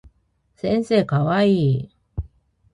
[0.55, 1.91] 先生かわいい